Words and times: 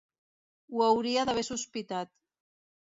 Ho 0.77 0.81
hauria 0.87 1.27
d'haver 1.31 1.47
sospitat. 1.51 2.15